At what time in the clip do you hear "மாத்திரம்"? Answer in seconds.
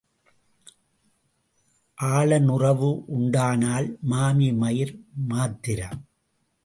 5.27-5.99